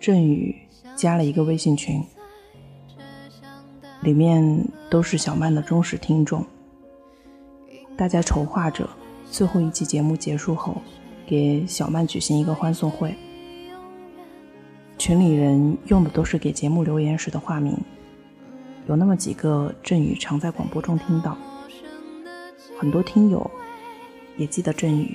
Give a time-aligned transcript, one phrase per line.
[0.00, 0.56] 振宇
[0.96, 2.02] 加了一个微信群，
[4.00, 6.42] 里面都是小曼的忠实听众。
[7.98, 8.88] 大家筹划着
[9.30, 10.80] 最后一期节目结束后，
[11.26, 13.14] 给小曼举行一个欢送会。
[14.96, 17.76] 群里人用的都是给节目留言时的化名，
[18.88, 21.36] 有那么几个振宇常在广播中听到。
[22.78, 23.50] 很多听友
[24.38, 25.14] 也记得振宇，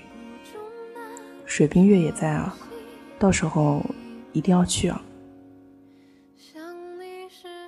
[1.47, 2.56] 水冰月也在啊，
[3.17, 3.83] 到时候
[4.36, 5.02] 一定要去啊。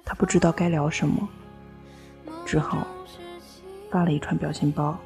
[0.04, 1.28] 他不知道该聊什么，
[2.46, 2.86] 只好
[3.90, 4.98] 发了一串表情包。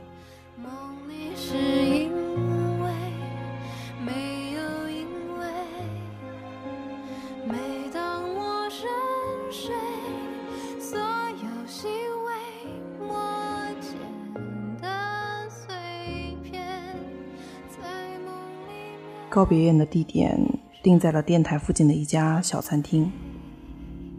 [19.30, 20.38] 告别宴的地点
[20.84, 23.12] 定在了电台附近的一家小餐厅。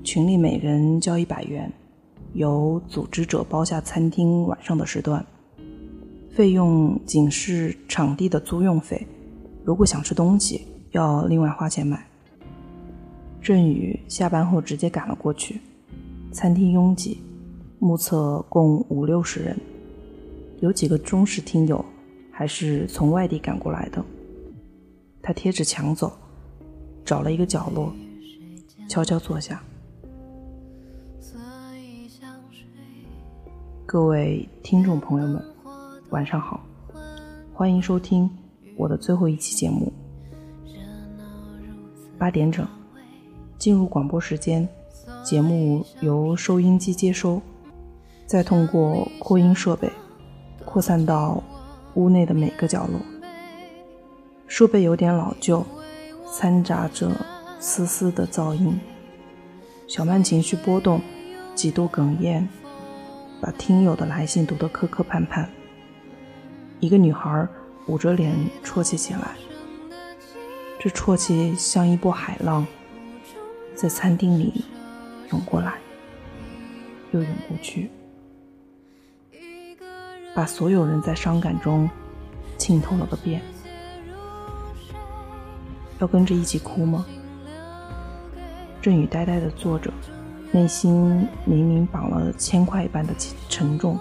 [0.05, 1.73] 群里每人交一百元，
[2.35, 5.25] 由组织者包下餐厅晚上的时段，
[6.31, 9.07] 费用仅是场地的租用费。
[9.65, 12.07] 如果想吃东西，要另外花钱买。
[13.41, 15.61] 振宇下班后直接赶了过去，
[16.31, 17.21] 餐厅拥挤，
[17.81, 19.57] 目测共五六十人，
[20.61, 21.85] 有几个忠实听友
[22.31, 24.05] 还是从外地赶过来的。
[25.21, 26.13] 他贴着墙走，
[27.05, 27.93] 找了一个角落，
[28.89, 29.63] 悄悄坐下。
[33.85, 35.45] 各位听众朋友们，
[36.11, 36.65] 晚上好，
[37.53, 38.31] 欢迎收听
[38.77, 39.93] 我的最后一期节目。
[42.19, 42.67] 八点整，
[43.59, 44.67] 进入广播时间，
[45.25, 47.43] 节目由收音机接收，
[48.27, 49.91] 再通过扩音设备
[50.65, 51.43] 扩散到
[51.95, 52.99] 屋内的每个角落。
[54.47, 55.65] 设备有点老旧，
[56.33, 57.11] 掺杂着
[57.61, 58.81] 丝丝的噪音。
[59.87, 61.03] 小曼情绪波动，
[61.55, 62.49] 几度哽咽，
[63.39, 65.47] 把听友的来信读得磕磕绊绊。
[66.81, 67.47] 一个女孩
[67.87, 68.35] 捂着脸
[68.65, 69.37] 啜泣起来，
[70.81, 72.67] 这啜泣像一波海浪，
[73.75, 74.65] 在餐厅里
[75.31, 75.75] 涌过来，
[77.11, 77.91] 又涌过去，
[80.35, 81.89] 把所有人在伤感中
[82.57, 83.43] 浸透了个遍。
[86.03, 87.07] 要跟着一起哭吗？
[88.81, 89.89] 振宇呆呆地坐着，
[90.51, 93.15] 内心明明绑了千块一般的
[93.49, 93.97] 沉重，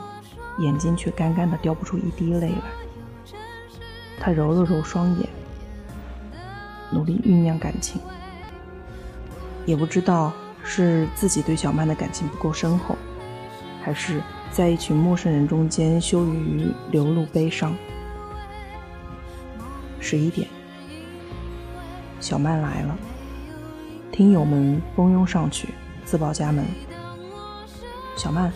[0.58, 3.36] 眼睛却干干的掉不出一滴泪来。
[4.20, 5.30] 他揉了揉双眼，
[6.90, 8.02] 努力酝酿感情，
[9.68, 12.96] 也不知道是自己对小曼的感情不够深厚，
[13.84, 17.76] 还是在一群陌生人中间羞于流露悲伤。
[20.00, 20.48] 十一点。
[22.32, 22.98] 小曼来了，
[24.10, 25.68] 听友们蜂拥上去
[26.06, 26.64] 自报家门。
[28.16, 28.50] 小曼，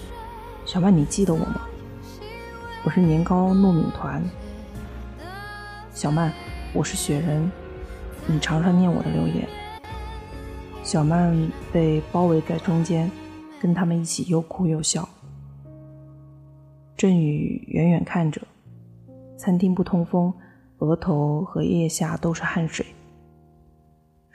[0.66, 1.68] 小曼，你记得我吗？
[2.86, 4.24] 我是年糕糯米团。
[5.94, 6.32] 小曼，
[6.72, 7.52] 我是雪人，
[8.26, 9.46] 你常常念我的留言。
[10.82, 11.36] 小曼
[11.74, 13.12] 被包围在中间，
[13.60, 15.06] 跟他们一起又哭又笑。
[16.96, 18.42] 振宇远远看着，
[19.38, 20.34] 餐厅不通风，
[20.78, 22.86] 额头和腋下都是汗水。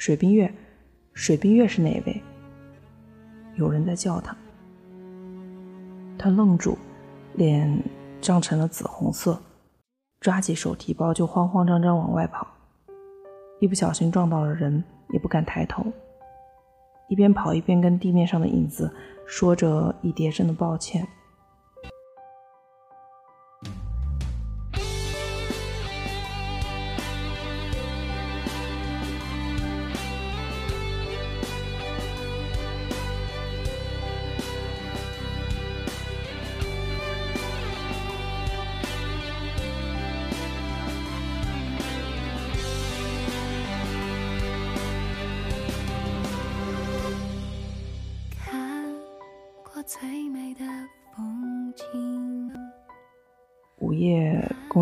[0.00, 0.50] 水冰月，
[1.12, 2.22] 水冰月是哪位？
[3.56, 4.34] 有人在叫他。
[6.16, 6.78] 他愣住，
[7.34, 7.78] 脸
[8.18, 9.38] 涨成了紫红色，
[10.18, 12.46] 抓起手提包就慌慌张张往外跑。
[13.60, 15.84] 一不小心撞到了人，也不敢抬头。
[17.10, 18.90] 一边跑一边跟地面上的影子
[19.26, 21.06] 说着一叠声的抱歉。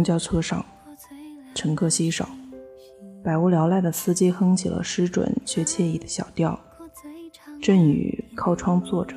[0.08, 0.64] 公交车上，
[1.54, 2.26] 乘客稀少，
[3.22, 6.58] 百无聊赖的司机哼起了失准却惬意的小调。
[7.60, 9.14] 振宇靠窗坐着，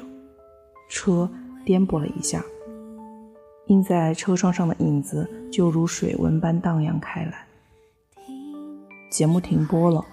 [0.90, 1.32] 车
[1.64, 2.44] 颠簸了一下，
[3.68, 7.48] 印在车窗上的影子就如水纹般荡漾开来。
[9.10, 10.04] 节目停播了，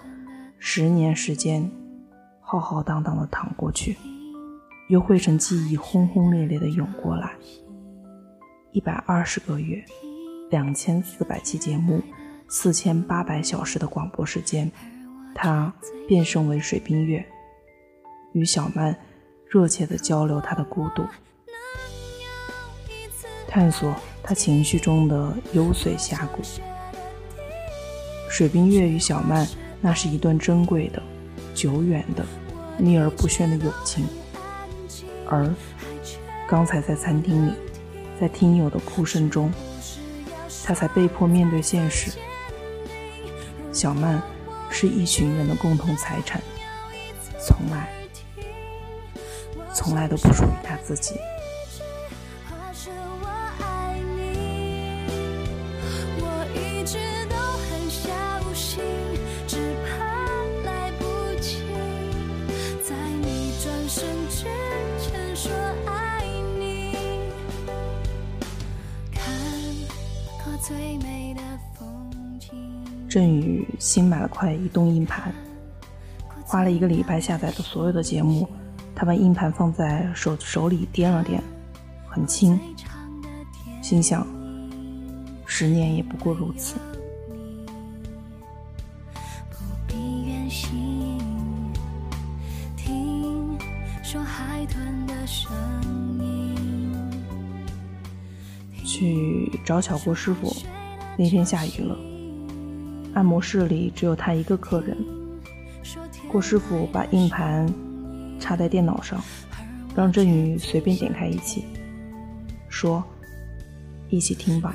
[0.59, 1.69] 十年时间
[2.39, 3.97] 浩浩荡荡的淌过去。
[4.87, 7.33] 又汇成记忆，轰轰烈烈的涌过来。
[8.71, 9.83] 一百二十个月，
[10.49, 12.01] 两千四百期节目，
[12.47, 14.71] 四千八百小时的广播时间，
[15.35, 15.71] 他
[16.07, 17.23] 变身为水冰月，
[18.33, 18.95] 与小曼
[19.47, 21.03] 热切地交流他的孤独，
[23.47, 26.41] 探索他情绪中的幽邃峡谷。
[28.27, 29.47] 水冰月与小曼，
[29.81, 31.01] 那是一段珍贵的、
[31.53, 32.25] 久远的、
[32.79, 34.07] 秘而不宣的友情。
[35.27, 35.47] 而
[36.47, 37.53] 刚才在餐厅里，
[38.19, 39.51] 在听友的哭声中，
[40.69, 42.11] 他才被迫面对现实。
[43.73, 44.21] 小曼
[44.69, 46.39] 是一群人的共同财产，
[47.41, 47.89] 从来、
[49.73, 51.15] 从来都不属于他自己。
[73.07, 75.33] 振宇新买了块移动硬盘，
[76.43, 78.47] 花了一个礼拜下载的所有的节目，
[78.93, 81.39] 他把硬盘放在手手里掂了掂，
[82.07, 82.59] 很轻，
[83.81, 84.27] 心想，
[85.47, 86.75] 十年也不过如此。
[99.69, 100.51] 找巧郭师傅，
[101.15, 101.95] 那天下雨了。
[103.13, 104.97] 按摩室里只有他一个客人。
[106.27, 107.71] 郭师傅把硬盘
[108.39, 109.23] 插在电脑上，
[109.95, 111.65] 让振宇随便点开一期，
[112.67, 113.03] 说
[114.09, 114.73] ：“一起听吧。”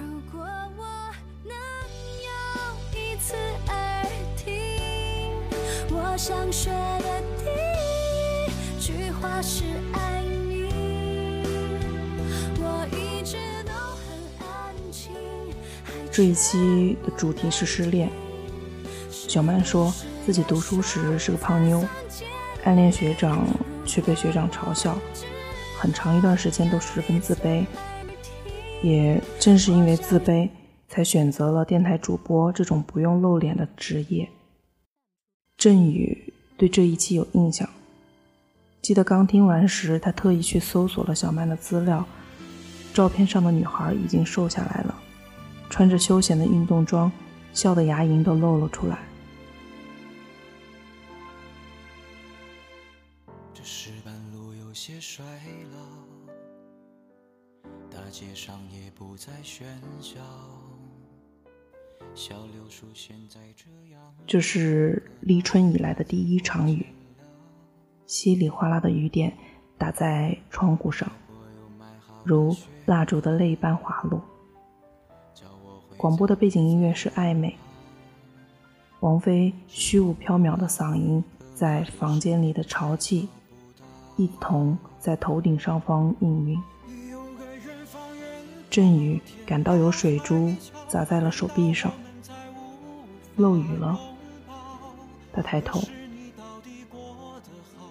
[16.14, 18.08] 这一期的主题是失恋。
[19.10, 19.92] 小曼说
[20.24, 21.84] 自己读书时是个胖妞，
[22.62, 23.44] 暗恋学长
[23.84, 24.96] 却被学长嘲笑，
[25.76, 27.66] 很长一段时间都十分自卑。
[28.80, 30.48] 也正是因为自卑，
[30.88, 34.30] 才选择了电台主播这种不用露脸的职业。
[35.56, 37.68] 振宇对这一期有印象，
[38.80, 42.06] 记得刚听完时，他特意去搜索了小曼的资料，
[42.92, 44.94] 照片上的女孩已经瘦下来了，
[45.70, 47.10] 穿着休闲的运动装，
[47.52, 48.98] 笑得牙龈都露了出来。
[54.76, 55.24] 些衰
[55.72, 55.78] 老，
[57.88, 59.62] 大街上也不再喧
[60.00, 60.20] 嚣。
[62.12, 64.14] 小柳树现在这样。
[64.26, 66.84] 这是立春以来的第一场雨，
[68.04, 69.32] 稀里哗啦的雨点
[69.78, 71.10] 打在窗户上，
[72.24, 74.22] 如蜡烛的泪般滑落。
[76.04, 77.56] 广播的背景音乐是暧昧，
[79.00, 83.26] 王菲虚无缥缈的嗓音在房间里的潮气。
[84.18, 86.60] 一同在头顶上方氤氲。
[88.68, 90.54] 阵雨感到有水珠
[90.88, 91.90] 砸在了手臂上，
[93.36, 93.98] 漏雨了。
[95.32, 95.80] 他抬头，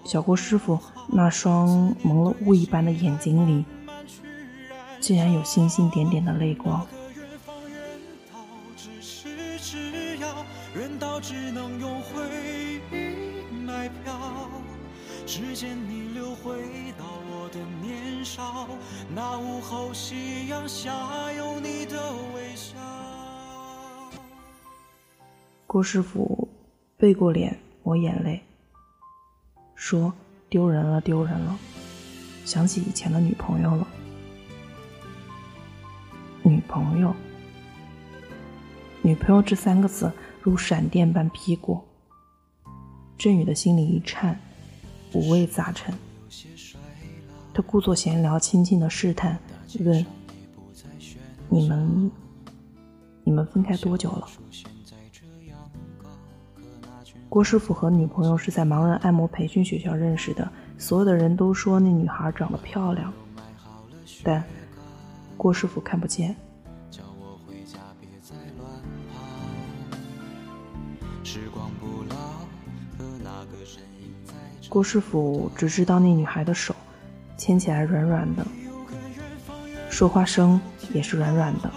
[0.06, 0.78] 小郭师傅
[1.08, 3.66] 那双蒙了雾一般的眼睛里，
[5.00, 6.86] 竟然有星星点点的泪光。
[15.36, 16.62] 时间逆流回
[16.96, 18.68] 到我的年少，
[19.16, 21.98] 那午后夕阳下有你的
[22.36, 22.78] 微笑。
[25.66, 26.48] 郭师傅
[26.98, 28.44] 背过脸抹眼泪，
[29.74, 30.14] 说
[30.50, 31.58] ：“丢人了，丢人了，
[32.46, 33.88] 想起以前的女朋友了。”
[36.46, 37.16] 女朋友，
[39.02, 40.12] 女朋友这三个字
[40.44, 41.84] 如闪电般劈过，
[43.18, 44.40] 振宇的心里一颤。
[45.14, 45.94] 五味杂陈，
[47.54, 49.38] 他故作闲聊，轻轻的试探，
[49.80, 50.06] 问
[51.50, 52.12] ：“你们，
[53.24, 54.28] 你们分开多久了？”
[57.30, 63.14] 郭师傅和女朋友是在盲人按摩培训学校认识的，所有的人都说那女孩长得漂亮，
[64.24, 64.44] 但
[65.38, 66.36] 郭师傅看不见。
[74.74, 76.76] 郭师傅只知道那女孩的手
[77.38, 78.44] 牵起来软软的，
[79.88, 80.60] 说话声
[80.92, 81.72] 也是软软的。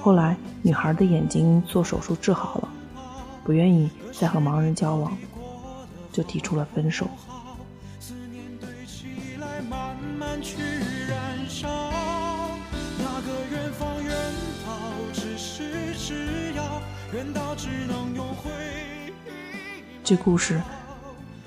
[0.00, 2.68] 后来女孩的眼睛做手术治好了，
[3.44, 5.16] 不愿意再和盲人交往，
[6.10, 7.08] 就提出了分手。
[20.02, 20.60] 这故事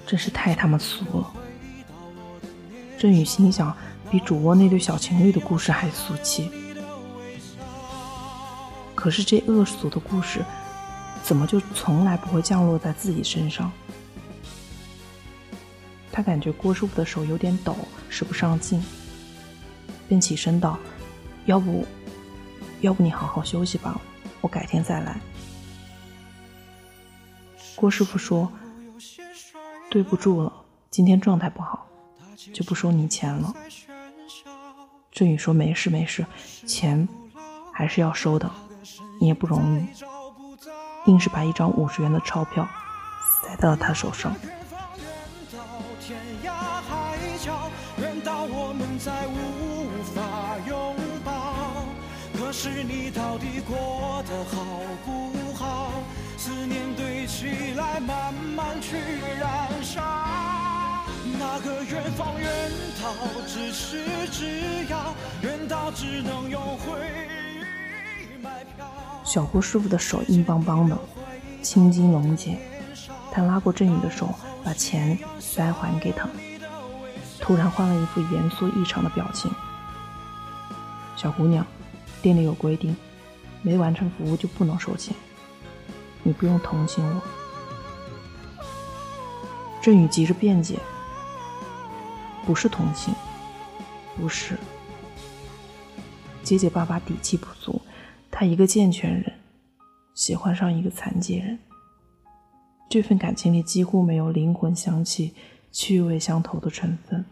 [0.06, 1.34] 真是太他妈俗了。
[2.98, 3.76] 振宇心想，
[4.10, 6.50] 比主卧那对小情侣的故事还俗气。
[8.94, 10.44] 可是这恶俗的故事，
[11.24, 13.72] 怎么就从来不会降落在自己身上？
[16.12, 17.76] 他感觉郭师傅的手有点抖，
[18.10, 18.84] 使不上劲，
[20.08, 20.80] 便起身道
[21.46, 21.86] ：“要不，
[22.80, 24.00] 要不你好好休息吧，
[24.40, 25.20] 我改天再来。”
[27.76, 28.50] 郭师傅说
[29.96, 30.52] ：“对不住了，
[30.92, 31.88] 今天状态不好，
[32.54, 33.56] 就不收你钱了。”
[35.10, 36.26] 振宇说：“没事没事，
[36.68, 37.08] 钱
[37.72, 38.52] 还是要收的，
[39.22, 39.88] 你也不容易。”
[41.10, 42.68] 硬是把一张五十元的钞票
[43.42, 44.36] 塞到了他手上。
[52.52, 55.92] 是你到底过得好不好？
[56.46, 58.98] 思念堆起来，慢慢去
[59.40, 60.00] 燃烧。
[61.40, 62.72] 那个远方远
[63.02, 63.12] 到
[63.48, 68.86] 咫尺之遥，远到只能用回忆买票。
[69.24, 70.96] 小郭师傅的手硬邦邦的，
[71.64, 72.60] 青筋溶解。
[73.32, 74.30] 他拉过振宇的手，
[74.64, 76.30] 把钱塞还给他，
[77.42, 79.50] 突然换了一副严肃异常的表情。
[81.16, 81.66] 小姑娘。
[82.22, 82.96] 店里有规定，
[83.64, 85.16] 没完成服务就不能收钱。
[86.26, 87.22] 你不用同情我。
[89.82, 90.80] 振宇急着辩解
[92.46, 93.14] ：“不是同情，
[94.18, 94.58] 不是。”
[96.44, 97.80] 结结巴巴，底气不足。
[98.30, 99.32] 他一个健全人，
[100.16, 101.60] 喜欢上一个残疾人，
[102.90, 105.34] 这份感情里几乎没有灵魂相契、
[105.72, 107.24] 趣味相投的成分。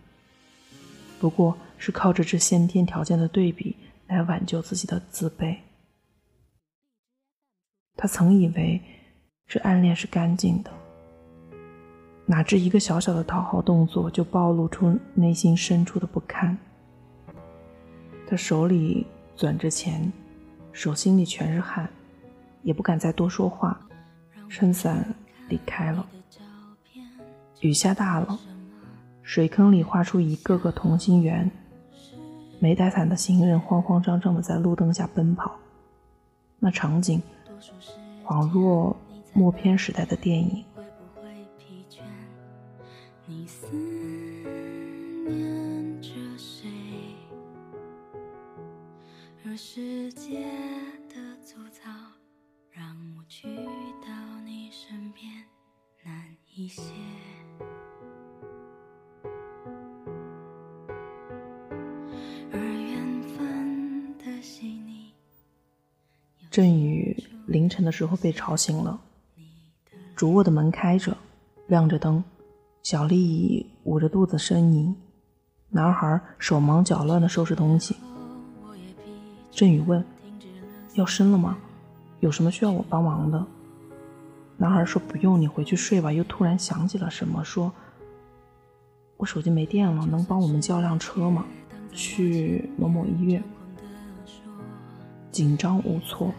[1.20, 3.76] 不过是靠着这先天条件的对比。
[4.06, 5.56] 来挽救自己的自卑。
[7.96, 8.82] 他曾以为
[9.48, 10.72] 这暗恋是干净的，
[12.26, 16.58] 哪知一个小小的讨好动作就暴露出内心深处的不堪。
[18.28, 20.12] 他手里攥着钱，
[20.72, 21.88] 手心里全是汗，
[22.64, 23.80] 也不敢再多说话，
[24.50, 25.06] 撑伞
[25.50, 26.06] 离开了。
[27.60, 28.40] 雨下大了，
[29.22, 31.50] 水坑里画出一个个同心圆。
[32.60, 35.52] 没带伞的行人慌慌张张的在路灯下奔跑，
[36.60, 37.22] 那场景
[38.26, 38.96] 恍若
[39.34, 40.64] 默片时代的电影。
[49.56, 50.44] 世界
[51.08, 51.90] 的粗糙
[52.72, 53.48] 让我去
[54.02, 55.32] 到你身边
[56.04, 56.82] 难一些。
[66.54, 69.00] 振宇凌晨的时候被吵醒了，
[70.16, 71.16] 主卧的门开着，
[71.68, 72.24] 亮着灯，
[72.82, 74.96] 小丽捂着肚子呻吟，
[75.70, 77.98] 男孩手忙脚乱的收拾东西。
[79.52, 80.04] 振宇问
[80.96, 81.58] ：“要生了吗？
[82.22, 83.46] 有什么需要我帮忙的？”
[84.58, 87.72] 男孩说：“不用，你回去睡吧。”又突然想起了什么，说
[89.18, 91.46] ：“我手机没电了，能帮我们叫辆车吗？
[91.92, 93.44] 去某某医院。”
[95.30, 96.32] 紧张无措，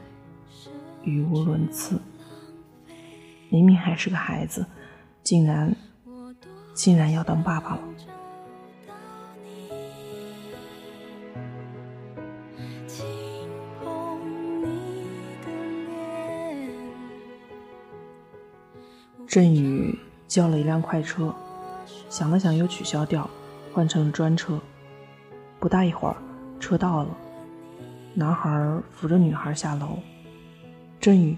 [1.05, 2.01] 语无伦次。
[3.51, 4.67] 明明还是个孩子，
[5.23, 5.75] 竟然
[6.75, 7.81] 竟然要当爸爸了。
[19.27, 21.35] 振宇叫了一辆快车，
[22.09, 23.29] 想了想又取消掉，
[23.73, 24.61] 换成了专车。
[25.59, 26.17] 不大一会儿，
[26.61, 27.17] 车到了。
[28.15, 29.99] 男孩扶着女孩下楼，
[31.05, 31.37] 振宇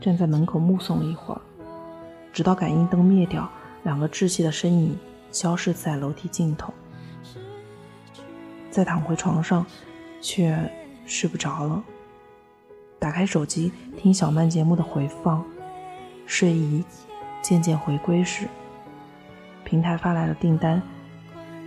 [0.00, 1.40] 站在门口目送了一会儿，
[2.32, 3.50] 直到感应灯灭掉，
[3.82, 4.96] 两个稚气的身影
[5.32, 6.72] 消失在楼梯尽头。
[8.70, 9.66] 再躺回床上，
[10.20, 10.56] 却
[11.06, 11.82] 睡不着了。
[13.00, 15.44] 打开手机听小曼节目的回放，
[16.24, 16.84] 睡意
[17.42, 18.46] 渐渐回归时，
[19.64, 20.80] 平台发来了订单，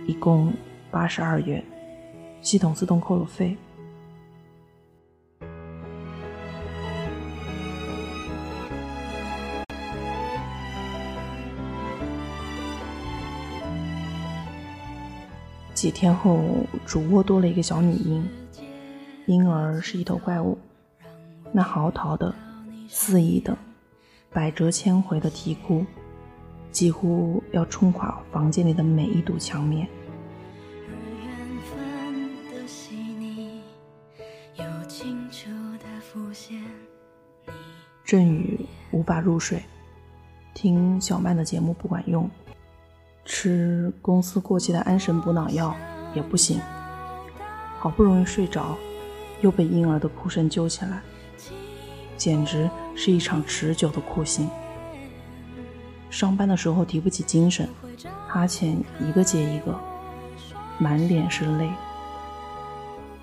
[0.06, 0.50] 一共
[0.90, 1.62] 八十二元，
[2.40, 3.54] 系统自动扣了费。
[15.84, 16.40] 几天后，
[16.86, 18.26] 主卧多了一个小女婴，
[19.26, 20.56] 婴儿是一头怪物，
[21.52, 22.34] 那嚎啕的、
[22.88, 23.54] 肆意的、
[24.32, 25.84] 百折千回的啼哭，
[26.72, 29.86] 几乎要冲垮房间里的每一堵墙面。
[38.06, 38.58] 振宇
[38.90, 39.62] 无法入睡，
[40.54, 42.26] 听小曼的节目不管用，
[43.24, 45.74] 吃公司过期的安神补脑药
[46.14, 46.60] 也不行。
[47.78, 48.76] 好不容易睡着，
[49.40, 51.00] 又被婴儿的哭声揪起来，
[52.16, 54.48] 简直是一场持久的酷刑。
[56.08, 57.68] 上班的时候提不起精神，
[58.26, 59.78] 哈欠一个接一个，
[60.78, 61.68] 满脸是泪。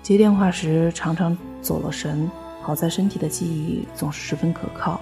[0.02, 2.30] 接电话时常常走了神，
[2.60, 5.00] 好在身体的记忆总是十分可靠，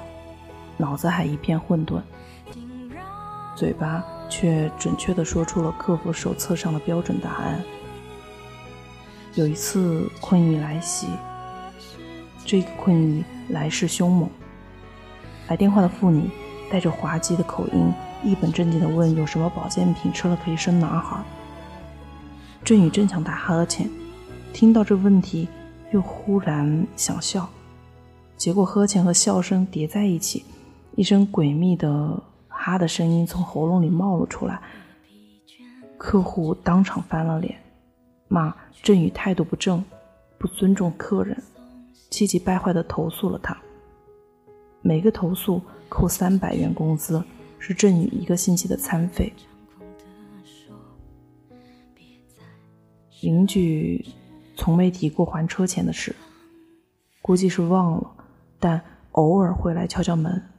[0.76, 2.00] 脑子还一片混沌，
[3.57, 7.63] 嘴巴却准确地说出了客服手册上的标准答案。
[9.35, 11.09] 有一次困意来袭，
[12.47, 14.31] 这个困意来势凶猛。
[15.49, 16.31] 来电话的妇女
[16.71, 17.93] 带着滑稽的口音，
[18.25, 21.23] 一本正经地问：“有什么保健品吃了可以生男孩？”
[22.65, 23.91] 振宇正想打哈欠。
[24.53, 25.49] 听到这问题，
[25.93, 27.49] 又忽然想笑，
[28.37, 30.45] 结果呵欠和笑声叠在一起，
[30.97, 32.21] 一声诡秘的
[32.71, 34.61] “哈”的声音从喉咙里冒了出来。
[35.99, 37.59] 客户当场翻了脸，
[38.29, 39.85] 骂振宇态度不正，
[40.39, 41.37] 不尊重客人，
[42.11, 43.57] 气急败坏地投诉了他。
[44.83, 47.23] 每个投诉扣三百元工资，
[47.59, 49.33] 是振宇一个星期的餐费。
[53.21, 54.05] 邻居。
[54.57, 56.15] 从没提过还车钱的事，
[57.23, 58.11] 估计是忘了，
[58.59, 58.79] 但
[59.12, 60.51] 偶尔会来敲敲门，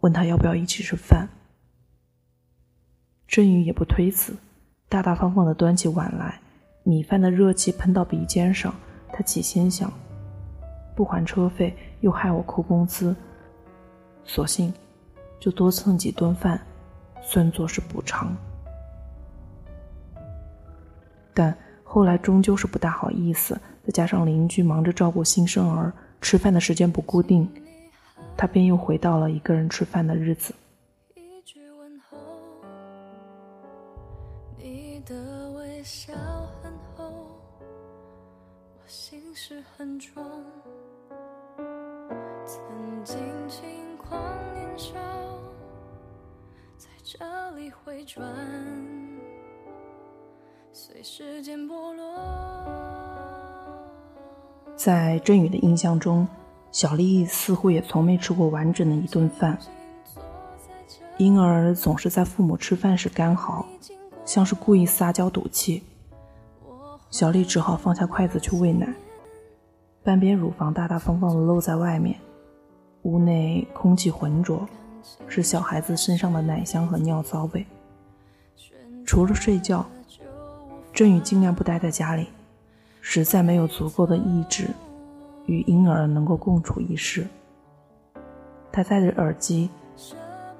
[0.00, 1.28] 问他要不要一起吃饭。
[3.32, 4.36] 振宇也不推辞，
[4.90, 6.38] 大大方方的端起碗来，
[6.82, 8.74] 米饭的热气喷到鼻尖上。
[9.10, 9.90] 他起先想，
[10.94, 13.16] 不还车费又害我扣工资，
[14.22, 14.70] 索性
[15.40, 16.60] 就多蹭几顿饭，
[17.22, 18.36] 算作是补偿。
[21.32, 21.56] 但。
[21.84, 25.92] 后来终究是不大好意思，再加上邻居忙着照顾新生儿，
[26.22, 27.46] 吃饭的时间不固定，
[28.34, 30.54] 他便又回到了一个人吃饭的日子。
[42.46, 43.18] 曾经
[43.48, 44.22] 轻狂
[44.54, 44.94] 年少，
[46.76, 48.24] 在这里回转。
[54.76, 56.28] 在振宇的印象中，
[56.70, 59.58] 小丽似乎也从没吃过完整的一顿饭。
[61.18, 63.66] 婴儿总是在父母吃饭时干嚎，
[64.24, 65.82] 像是故意撒娇赌气。
[67.10, 68.88] 小丽只好放下筷子去喂奶，
[70.02, 72.18] 半边乳房大大方方的露在外面。
[73.02, 74.66] 屋内空气浑浊，
[75.26, 77.66] 是小孩子身上的奶香和尿骚味。
[79.04, 79.84] 除了睡觉。
[80.94, 82.28] 振宇尽量不待在家里，
[83.00, 84.68] 实在没有足够的意志
[85.46, 87.26] 与婴儿能够共处一室。
[88.70, 89.70] 他戴着耳机，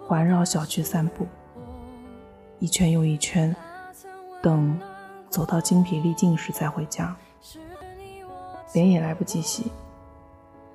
[0.00, 1.26] 环绕小区散步，
[2.62, 3.52] 一圈又一圈，
[4.40, 4.78] 等
[5.28, 7.16] 走到精疲力尽时再回家。
[8.72, 9.72] 脸也来不及洗，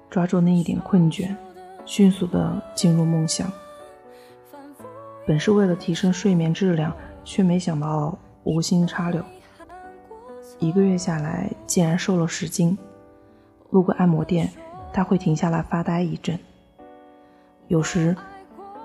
[0.10, 1.34] 抓住那一点困倦，
[1.86, 3.50] 迅速的进入梦乡。
[5.26, 9.24] 本是为了提升睡眠质量，却没想到无心插柳。
[10.60, 12.78] 一个月下来，竟然瘦了十斤。
[13.70, 14.52] 路过按摩店，
[14.92, 16.38] 他会停下来发呆一阵。
[17.70, 18.14] 有时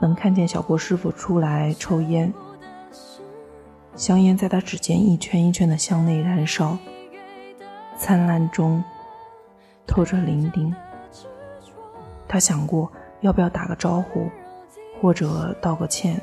[0.01, 2.33] 能看见小郭师傅出来抽烟，
[3.95, 6.77] 香烟在他指尖一圈一圈的向内燃烧，
[7.97, 8.83] 灿烂中
[9.87, 10.75] 透着伶仃。
[12.27, 14.31] 他想过要不要打个招呼，
[15.01, 16.21] 或者道个歉，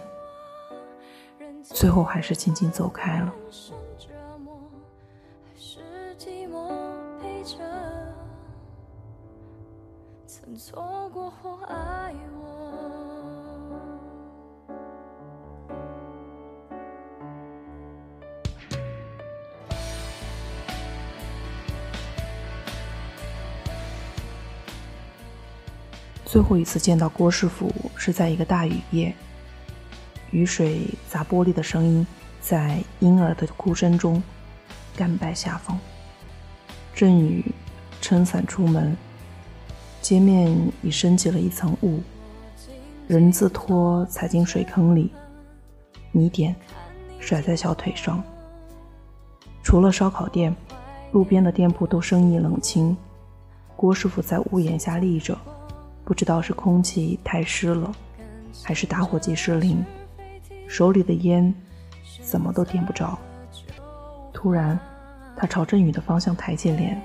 [1.63, 3.33] 最后还是静静走开了。
[10.25, 12.68] 曾错过或爱我。
[26.29, 29.11] 最后一次见到郭师傅是在一个大雨夜，
[30.29, 32.05] 雨水砸玻璃的声音
[32.39, 34.21] 在婴儿的哭声中
[34.95, 35.75] 甘拜下风。
[36.93, 37.43] 阵雨
[37.99, 38.95] 撑伞出门。
[40.03, 41.99] 街面已升起了一层雾，
[43.07, 45.11] 人字拖踩进水坑里，
[46.11, 46.55] 泥点
[47.19, 48.23] 甩在小腿上。
[49.63, 50.55] 除了烧烤店，
[51.11, 52.95] 路边的店铺都生意冷清。
[53.75, 55.35] 郭师傅在屋檐下立着，
[56.09, 57.91] 不知道是空气太湿了，
[58.63, 59.85] 还是打火机失灵，
[60.67, 61.53] 手里的烟
[62.23, 63.15] 怎么都点不着。
[64.33, 64.79] 突然，
[65.37, 66.99] 他朝振宇的方向抬起脸，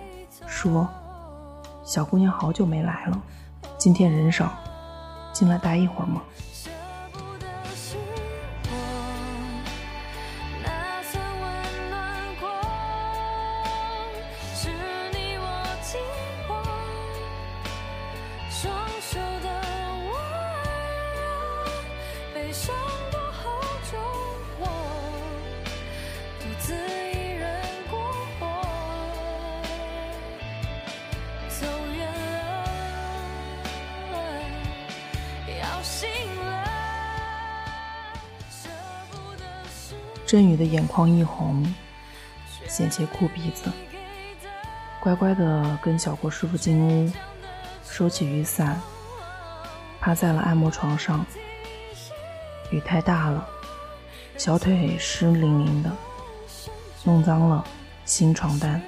[0.46, 0.88] 说。
[1.84, 3.22] 小姑娘好久没来了，
[3.76, 4.50] 今天人少，
[5.34, 6.22] 进来待一会儿吗？
[40.26, 41.62] 振宇的眼眶一红，
[42.66, 43.70] 险些哭鼻子，
[45.00, 47.12] 乖乖的跟小郭师傅进屋，
[47.86, 48.80] 收起雨伞，
[50.00, 51.24] 趴在了按摩床上。
[52.70, 53.46] 雨太大了，
[54.38, 55.92] 小腿湿淋淋的，
[57.04, 57.64] 弄脏了
[58.06, 58.80] 新床单。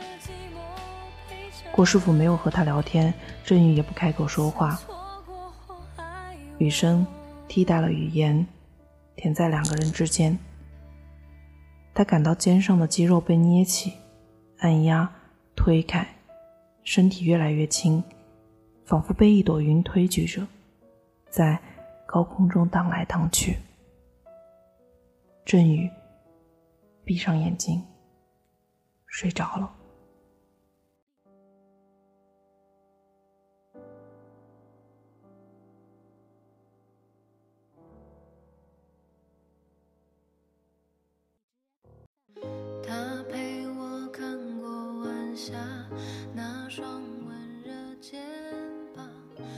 [1.70, 3.12] 郭师傅没有和他聊天，
[3.44, 4.80] 振宇也不开口说话。
[6.56, 7.06] 雨声
[7.46, 8.46] 替代了语言，
[9.14, 10.36] 填在两个人之间。
[11.96, 13.90] 他感到肩上的肌肉被捏起、
[14.58, 15.10] 按压、
[15.56, 16.06] 推开，
[16.84, 18.04] 身体越来越轻，
[18.84, 20.46] 仿佛被一朵云推举着，
[21.30, 21.58] 在
[22.04, 23.56] 高空中荡来荡去。
[25.46, 25.90] 振宇
[27.02, 27.82] 闭上眼睛，
[29.06, 29.72] 睡着了。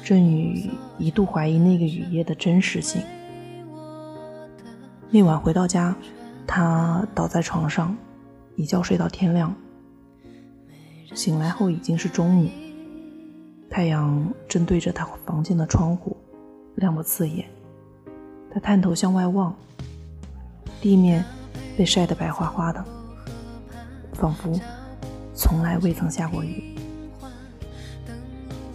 [0.02, 3.02] 振宇一度怀疑那个雨夜的真实性。
[5.10, 5.94] 那晚回到家，
[6.46, 7.96] 他倒在床上，
[8.56, 9.54] 一觉睡到天亮。
[11.14, 12.48] 醒来后已经是中午，
[13.70, 16.16] 太阳正对着他房间的窗户，
[16.76, 17.46] 亮得刺眼。
[18.50, 19.54] 他探头向外望，
[20.80, 21.24] 地面
[21.76, 22.84] 被晒得白花花的，
[24.14, 24.58] 仿佛
[25.34, 26.67] 从来未曾下过雨。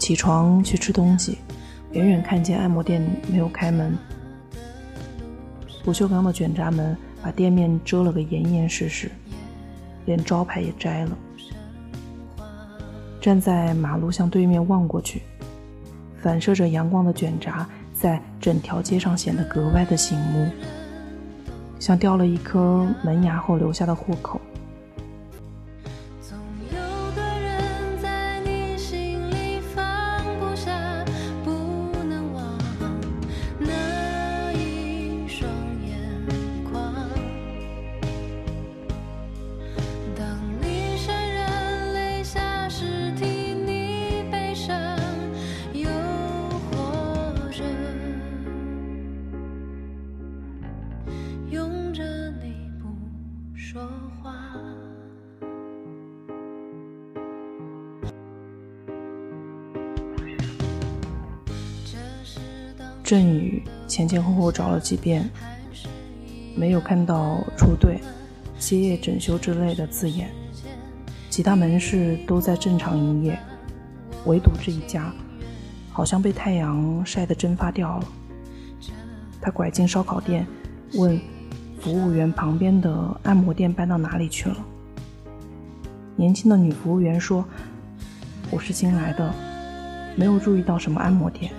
[0.04, 1.38] 起床去吃东西，
[1.94, 3.98] 远远看见按摩店没有开门，
[5.82, 9.10] 不锈钢的卷闸门把店面遮了个严严实实，
[10.04, 11.18] 连招牌也摘了。
[13.22, 15.22] 站在马路向对面望过去，
[16.22, 20.50] 反射着阳光的卷闸在整条街上显得格外的醒目，
[21.80, 24.42] 像掉了一颗门牙后留下的豁口。
[63.04, 65.30] 振宇前前后后找了几遍，
[66.56, 68.00] 没有看到“出队
[68.58, 70.30] ”“歇业整修”之类的字眼，
[71.30, 73.38] 其他门市都在正常营业，
[74.26, 75.14] 唯独这一家
[75.92, 78.06] 好像被太阳晒得蒸发掉了。
[79.42, 80.48] 他拐进烧烤店，
[80.94, 81.20] 问
[81.82, 84.56] 服务员：“旁边的按摩店搬到哪里去了？”
[86.16, 87.44] 年轻的女服务员说
[88.50, 89.34] ：“我是新来的，
[90.16, 91.52] 没有注意到什么按摩店。”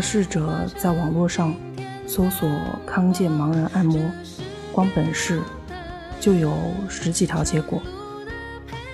[0.00, 1.54] 试着在网络上
[2.06, 2.48] 搜索
[2.86, 4.00] 康健盲人按摩，
[4.72, 5.40] 光本市
[6.18, 6.52] 就有
[6.88, 7.82] 十几条结果，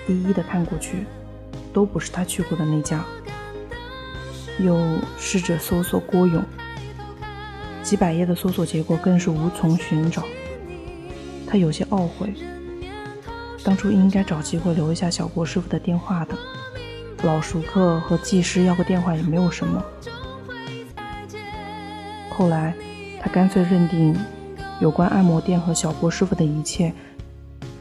[0.08, 1.06] 一一的看过去，
[1.72, 3.04] 都不是他去过的那家。
[4.58, 4.78] 又
[5.18, 6.42] 试着搜索郭勇，
[7.82, 10.24] 几百页的搜索结果更是无从寻找。
[11.46, 12.32] 他有些懊悔，
[13.62, 16.34] 当初应该找机会留一下小郭师傅的电话的，
[17.22, 19.84] 老熟客和技师要个电话也没有什么。
[22.36, 22.74] 后来，
[23.18, 24.14] 他干脆认定，
[24.78, 26.92] 有关按摩店和小郭师傅的一切，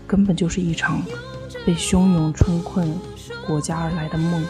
[0.08, 1.02] 根本就是一场
[1.66, 2.88] 被汹涌春困
[3.46, 4.42] 裹挟而来的梦。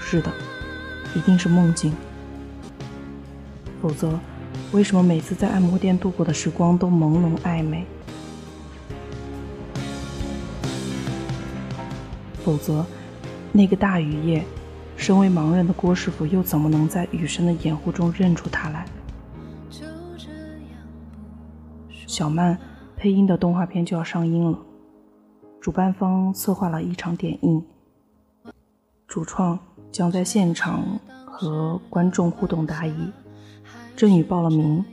[0.00, 0.32] 是的，
[1.14, 1.94] 一定是梦境。
[3.80, 4.18] 否则，
[4.72, 7.86] 为什么每次在按摩店度过的时光都朦胧暧昧？
[12.44, 12.84] 否则，
[13.52, 14.44] 那个大雨夜。
[15.02, 18.86] 身为盲人的郭师傅又怎么能在雨声的掩护中认出他来？
[22.06, 22.56] 小曼
[22.96, 24.56] 配音的动画片就要上映了，
[25.60, 27.60] 主办方策划了一场点映，
[29.08, 29.58] 主创
[29.90, 32.94] 将在现场和观众互动答疑。
[33.96, 34.84] 振宇报了名，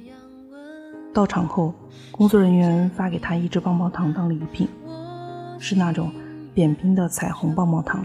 [1.13, 1.71] 到场后，
[2.09, 4.67] 工作人员发给他一支棒棒糖当礼品，
[5.59, 6.11] 是那种
[6.51, 8.03] 扁平的彩虹棒棒糖，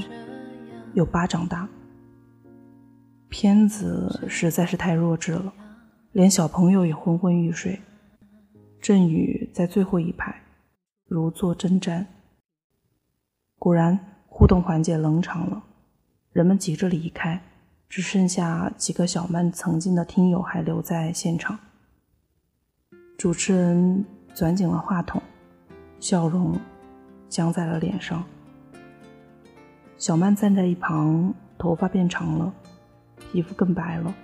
[0.92, 1.66] 有巴掌大。
[3.36, 5.52] 片子实在是太弱智了，
[6.12, 7.80] 连小朋友也昏昏欲睡。
[8.80, 10.32] 振宇在最后一排，
[11.08, 12.06] 如坐针毡。
[13.58, 15.64] 果然，互动环节冷场了，
[16.30, 17.42] 人们急着离开，
[17.88, 21.58] 只剩下几个小曼曾经的听友还留在现场。
[23.18, 25.20] 主持人攥紧了话筒，
[25.98, 26.56] 笑容
[27.28, 28.22] 僵在了脸上。
[29.98, 32.54] 小曼站在一旁，头发变长了，
[33.32, 34.14] 皮肤更白了，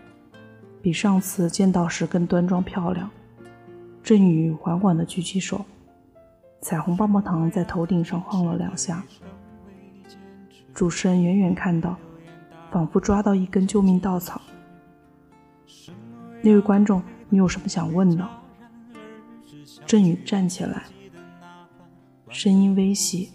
[0.81, 3.11] 比上次见到时更端庄漂亮。
[4.03, 5.65] 振宇缓缓地举起手，
[6.61, 9.05] 彩虹棒棒糖在头顶上晃了两下。
[10.73, 11.97] 主持人远远看到，
[12.71, 14.41] 仿佛抓到一根救命稻草。
[16.43, 18.27] 那位观众，你有什么想问的？
[19.87, 20.85] 振宇站起来，
[22.29, 23.31] 声音微细，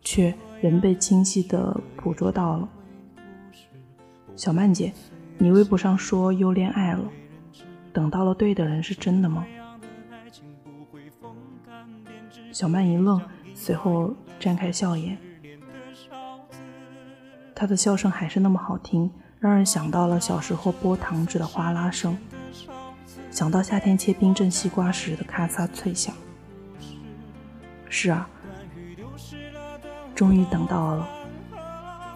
[0.00, 2.68] 却仍被清晰地捕捉到了。
[4.36, 4.92] 小曼姐，
[5.38, 7.04] 你微博上说又恋爱了。
[7.92, 9.46] 等到了对的人是真的吗？
[12.50, 13.20] 小曼一愣，
[13.54, 15.16] 随后绽开笑颜。
[17.54, 22.18] 她的笑声还是那么好听，让人想到了小时候剥糖纸的哗啦声，
[23.30, 26.12] 想到夏天切冰镇西瓜时的咔嚓脆响。
[27.88, 28.28] 是啊，
[30.16, 31.08] 终于等到了，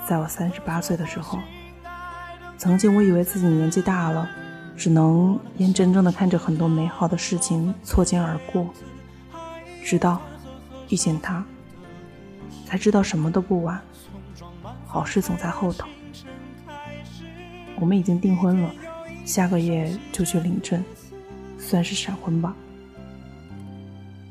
[0.09, 1.39] 在我三十八岁的时候，
[2.59, 4.29] 曾经我以为自己年纪大了。
[4.77, 8.64] 只能眼睁睁地看着很多美好的事情错肩而过，
[9.83, 10.21] 直到
[10.88, 11.44] 遇见他，
[12.64, 13.81] 才知道什么都不晚，
[14.87, 15.88] 好事总在后头。
[17.81, 18.71] 我们已经订婚了，
[19.25, 20.81] 下个月就去领证，
[21.59, 22.55] 算是闪婚吧。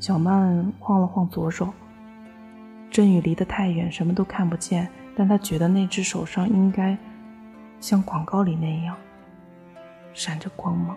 [0.00, 1.68] 小曼晃了晃左手，
[2.90, 6.96] 振宇离得太远，什么都看不见，但他觉得那只手上应该
[7.80, 8.96] 像广告里那样。
[10.18, 10.96] 闪着光芒。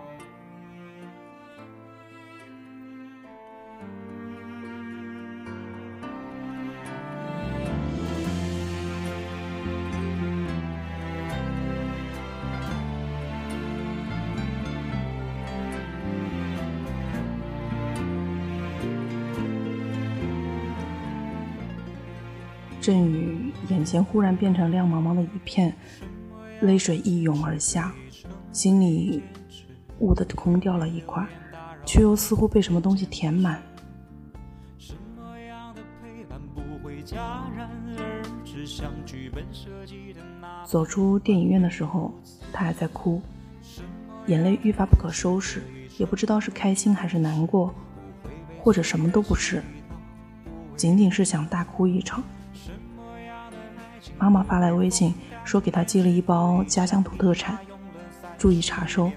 [22.80, 25.72] 振宇眼前忽然变成亮茫茫的一片，
[26.62, 27.92] 泪水一涌而下。
[28.50, 29.22] 心里
[30.00, 31.26] 兀的空掉了一块，
[31.86, 33.62] 却又似乎被什么东西填满。
[40.66, 42.12] 走出电影院的时候，
[42.52, 43.22] 他还在哭，
[44.26, 45.62] 眼泪愈发不可收拾，
[45.98, 47.74] 也不知道是开心还是难过，
[48.58, 49.62] 或者什么都不是，
[50.76, 52.22] 仅仅是想大哭一场。
[54.18, 55.14] 妈妈发来微信
[55.44, 57.58] 说，给他寄了一包家乡土特产。
[58.38, 59.10] 注意查收。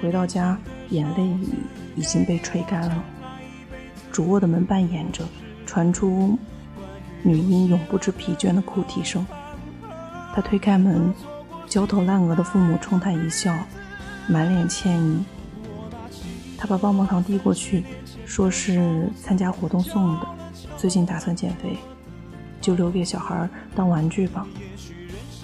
[0.00, 0.58] 回到家，
[0.90, 1.38] 眼泪
[1.96, 3.04] 已经被吹干了。
[4.12, 5.24] 主卧的门半掩着，
[5.66, 6.38] 传出
[7.22, 9.26] 女婴永不知疲倦的哭啼声。
[10.34, 11.12] 他推开门，
[11.66, 13.54] 焦头烂额的父母冲他一笑，
[14.28, 15.24] 满脸歉意。
[16.56, 17.84] 他把棒棒糖递过去，
[18.26, 20.26] 说是参加活动送的，
[20.76, 21.76] 最近打算减肥。
[22.60, 24.46] 就留给小孩当玩具吧，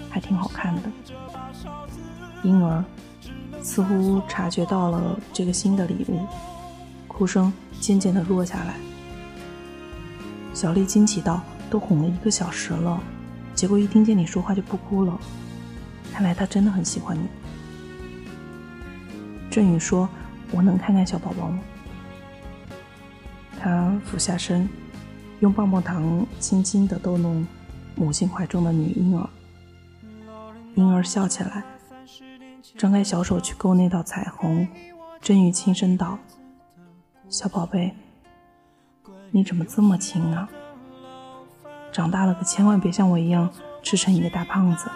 [0.09, 0.81] 还挺好看的。
[2.41, 2.83] 婴儿
[3.61, 6.25] 似乎察觉到了这个新的礼物，
[7.07, 8.73] 哭声渐渐的落下来。
[10.55, 12.99] 小丽惊奇道：“都哄了一个小时了，
[13.53, 15.15] 结果一听见你说话就不哭了，
[16.11, 17.27] 看来他真的很喜欢你。”
[19.51, 20.09] 振宇说
[20.49, 21.59] ：“我能看看小宝宝吗？”
[23.61, 24.67] 他俯下身。
[25.39, 27.45] 用棒棒糖轻轻地逗弄
[27.95, 29.27] 母亲怀中的女婴儿，
[30.75, 31.63] 婴儿笑起来，
[32.77, 34.67] 张开小手去够那道彩虹。
[35.19, 36.19] 真宇轻声道
[37.27, 37.95] ：“小宝贝，
[39.31, 40.47] 你怎么这么轻啊？
[41.91, 43.49] 长大了可千万别像我一样
[43.81, 44.89] 吃成一个大胖子。”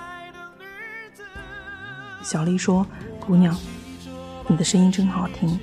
[2.23, 2.85] 小丽说
[3.19, 3.55] ：“姑娘，
[4.47, 5.59] 你的声音真好听。”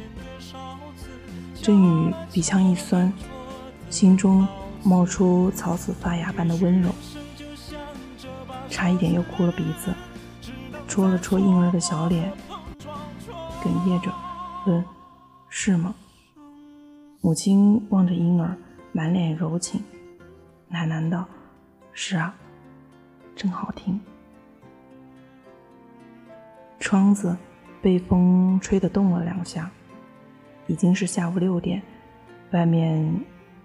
[1.63, 3.11] 振宇鼻腔一酸，
[3.89, 4.47] 心中。
[4.85, 6.91] 冒出草籽发芽般的温柔，
[8.69, 9.95] 差一点又哭了鼻子，
[10.89, 12.33] 戳了戳婴儿的小脸，
[13.63, 14.13] 哽咽着
[14.67, 14.85] 问
[15.49, 15.95] ：“是吗？”
[17.23, 18.57] 母亲望着婴儿，
[18.91, 19.81] 满脸柔情，
[20.73, 21.29] 喃喃道
[21.95, 22.35] ：“是啊，
[23.37, 24.01] 真好听。”
[26.81, 27.37] 窗子
[27.81, 29.71] 被风吹得动了两下，
[30.73, 31.83] 已经是下午六点，
[32.51, 33.21] 外面。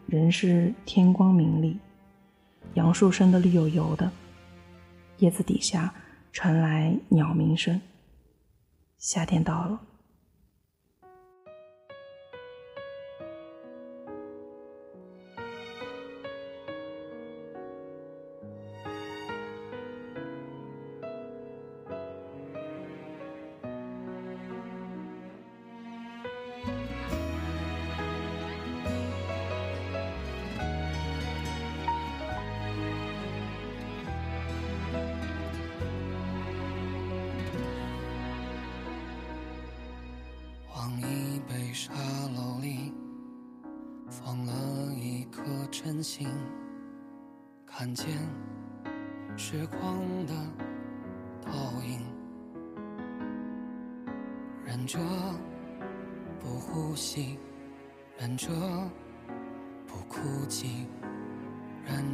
[0.09, 1.77] 仍是天光明丽，
[2.75, 4.09] 杨树生的绿油油的，
[5.17, 5.93] 叶子底下
[6.31, 7.81] 传来鸟鸣声。
[8.97, 9.81] 夏天到了。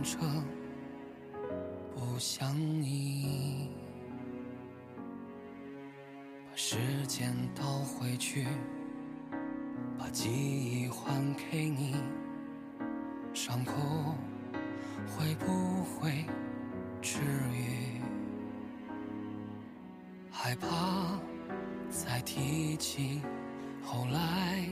[0.02, 0.18] 着
[1.96, 3.70] 不想你，
[6.50, 6.78] 把时
[7.08, 8.48] 间倒回去。
[9.98, 11.96] 把记忆还给你，
[13.34, 13.74] 伤口
[15.08, 16.26] 会不会
[17.02, 17.20] 治
[17.54, 18.02] 愈？
[20.30, 20.68] 害怕
[21.90, 23.22] 再提起，
[23.82, 24.68] 后来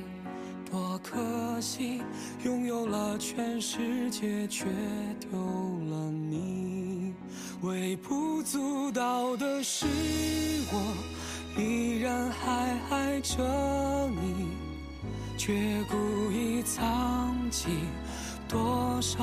[0.72, 2.02] 多可惜，
[2.46, 4.66] 拥有了全世界却
[5.20, 7.14] 丢了你。
[7.62, 9.86] 微不足道的是，
[10.72, 13.38] 我依然还爱着
[14.08, 14.48] 你。
[15.38, 15.54] 却
[15.90, 17.68] 故意藏起
[18.48, 19.18] 多少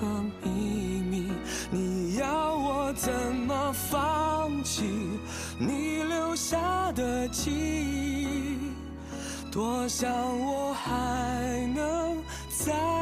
[0.00, 0.06] 个
[0.42, 0.48] 秘
[1.10, 1.26] 密？
[1.70, 3.12] 你要我怎
[3.46, 4.84] 么放弃
[5.58, 7.97] 你留下的记忆？
[9.58, 12.16] 多想我还能
[12.48, 12.97] 再。